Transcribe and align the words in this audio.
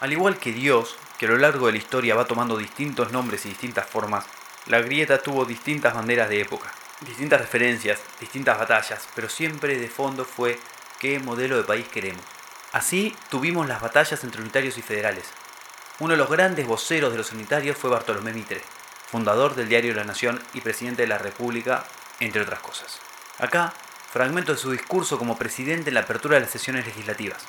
Al 0.00 0.12
igual 0.12 0.38
que 0.38 0.52
Dios, 0.52 0.94
que 1.18 1.26
a 1.26 1.28
lo 1.28 1.38
largo 1.38 1.66
de 1.66 1.72
la 1.72 1.78
historia 1.78 2.14
va 2.14 2.26
tomando 2.26 2.56
distintos 2.56 3.10
nombres 3.10 3.44
y 3.44 3.48
distintas 3.48 3.86
formas, 3.86 4.24
la 4.66 4.80
grieta 4.80 5.22
tuvo 5.22 5.44
distintas 5.44 5.92
banderas 5.92 6.28
de 6.28 6.40
época, 6.40 6.70
distintas 7.00 7.40
referencias, 7.40 7.98
distintas 8.20 8.58
batallas, 8.58 9.08
pero 9.16 9.28
siempre 9.28 9.76
de 9.76 9.88
fondo 9.88 10.24
fue 10.24 10.60
qué 11.00 11.18
modelo 11.18 11.56
de 11.56 11.64
país 11.64 11.88
queremos. 11.88 12.22
Así 12.70 13.16
tuvimos 13.28 13.66
las 13.66 13.80
batallas 13.80 14.22
entre 14.22 14.40
unitarios 14.40 14.78
y 14.78 14.82
federales. 14.82 15.24
Uno 15.98 16.12
de 16.12 16.18
los 16.18 16.30
grandes 16.30 16.66
voceros 16.68 17.10
de 17.10 17.18
los 17.18 17.32
unitarios 17.32 17.76
fue 17.76 17.90
Bartolomé 17.90 18.32
Mitre, 18.32 18.62
fundador 19.10 19.56
del 19.56 19.68
diario 19.68 19.94
La 19.94 20.04
Nación 20.04 20.40
y 20.54 20.60
presidente 20.60 21.02
de 21.02 21.08
la 21.08 21.18
República, 21.18 21.84
entre 22.20 22.42
otras 22.42 22.60
cosas. 22.60 23.00
Acá, 23.38 23.72
fragmento 24.12 24.52
de 24.52 24.58
su 24.58 24.70
discurso 24.70 25.18
como 25.18 25.38
presidente 25.38 25.90
en 25.90 25.94
la 25.94 26.00
apertura 26.00 26.36
de 26.36 26.42
las 26.42 26.50
sesiones 26.50 26.86
legislativas. 26.86 27.42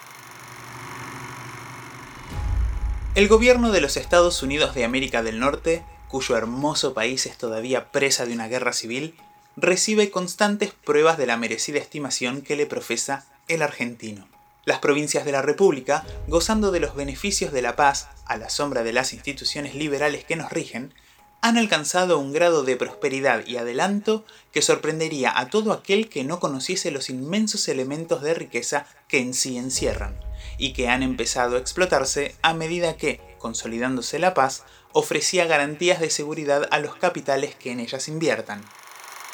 El 3.20 3.28
gobierno 3.28 3.74
de 3.74 3.82
los 3.82 3.98
Estados 3.98 4.44
Unidos 4.44 4.74
de 4.76 4.86
América 4.86 5.22
del 5.22 5.42
Norte, 5.42 5.84
cuyo 6.08 6.38
hermoso 6.38 6.94
país 6.94 7.26
es 7.26 7.38
todavía 7.38 7.92
presa 7.92 8.26
de 8.26 8.32
una 8.32 8.48
guerra 8.48 8.72
civil, 8.72 9.14
recibe 9.58 10.10
constantes 10.10 10.72
pruebas 10.72 11.18
de 11.18 11.28
la 11.28 11.36
merecida 11.36 11.80
estimación 11.80 12.42
que 12.42 12.56
le 12.56 12.66
profesa 12.66 13.26
el 13.50 13.62
argentino. 13.62 14.30
Las 14.64 14.80
provincias 14.80 15.26
de 15.26 15.34
la 15.34 15.42
República, 15.42 16.06
gozando 16.30 16.72
de 16.72 16.80
los 16.80 16.96
beneficios 16.96 17.52
de 17.52 17.62
la 17.62 17.76
paz 17.76 18.08
a 18.26 18.38
la 18.38 18.50
sombra 18.50 18.84
de 18.84 18.94
las 18.94 19.12
instituciones 19.12 19.76
liberales 19.76 20.24
que 20.24 20.38
nos 20.38 20.50
rigen, 20.50 20.94
han 21.42 21.58
alcanzado 21.58 22.20
un 22.20 22.34
grado 22.34 22.64
de 22.64 22.76
prosperidad 22.76 23.46
y 23.46 23.58
adelanto 23.58 24.26
que 24.52 24.62
sorprendería 24.62 25.38
a 25.38 25.50
todo 25.50 25.72
aquel 25.72 26.10
que 26.10 26.24
no 26.24 26.40
conociese 26.40 26.92
los 26.92 27.10
inmensos 27.10 27.68
elementos 27.68 28.22
de 28.22 28.34
riqueza 28.34 28.86
que 29.08 29.20
en 29.20 29.34
sí 29.34 29.58
encierran, 29.58 30.20
y 30.58 30.74
que 30.74 30.90
han 30.90 31.04
empezado 31.04 31.56
a 31.56 31.60
explotarse 31.60 32.36
a 32.42 32.54
medida 32.54 32.98
que, 32.98 33.22
consolidándose 33.38 34.20
la 34.20 34.34
paz, 34.34 34.64
ofrecía 34.92 35.46
garantías 35.46 36.00
de 36.00 36.10
seguridad 36.10 36.68
a 36.72 36.80
los 36.80 36.96
capitales 36.96 37.56
que 37.56 37.72
en 37.72 37.80
ellas 37.80 38.08
inviertan. 38.08 38.62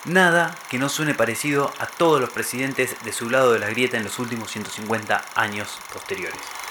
Nada 0.05 0.55
que 0.69 0.77
no 0.77 0.89
suene 0.89 1.15
parecido 1.15 1.73
a 1.79 1.87
todos 1.87 2.21
los 2.21 2.29
presidentes 2.29 2.95
de 3.03 3.11
su 3.11 3.31
lado 3.31 3.53
de 3.53 3.59
la 3.59 3.69
grieta 3.69 3.97
en 3.97 4.03
los 4.03 4.19
últimos 4.19 4.51
150 4.51 5.25
años 5.33 5.69
posteriores. 5.91 6.64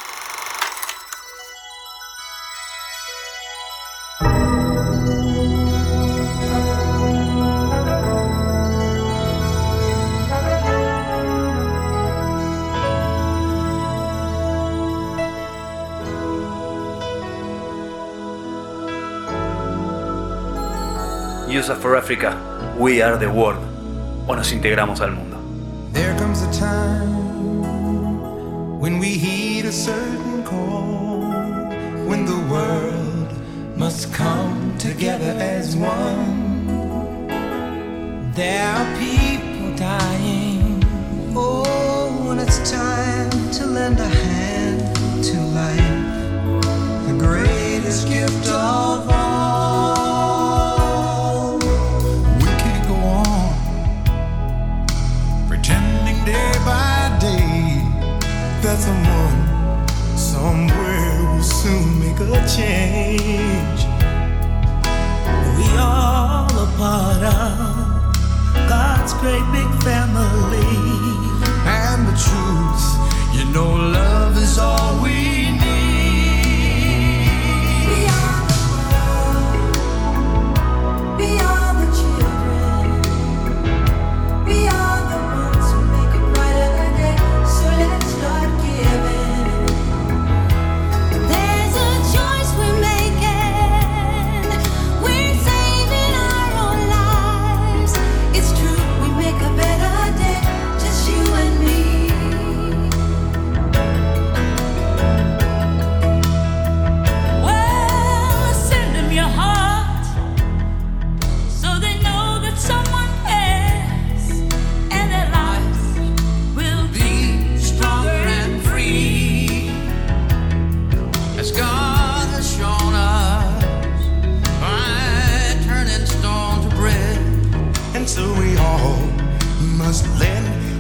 USA 21.54 21.76
for 21.76 21.94
Africa, 21.94 22.36
We 22.76 23.00
Are 23.00 23.16
the 23.16 23.30
World, 23.30 23.62
o 24.26 24.34
nos 24.34 24.50
integramos 24.52 25.00
al 25.00 25.12
mundo. 25.12 25.38
There 25.92 26.12
comes 26.18 26.42
a 26.42 26.50
time 26.52 27.60
when 28.80 28.98
we 28.98 29.10
heed 29.10 29.64
a 29.64 29.70
certain 29.70 30.42
call, 30.42 31.20
when 32.08 32.26
the 32.26 32.40
world 32.50 33.28
must 33.76 34.12
come 34.12 34.74
together 34.78 35.32
as 35.38 35.76
one. 35.76 37.28
There 38.34 38.66
are 38.66 38.98
people 38.98 39.76
dying. 39.76 40.82
Oh, 41.36 42.26
when 42.26 42.40
it's 42.40 42.58
time 42.68 43.30
to 43.52 43.66
lend 43.66 44.00
a 44.00 44.08
hand 44.08 45.24
to 45.26 45.40
life, 45.54 45.83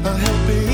a 0.04 0.18
helping 0.18 0.73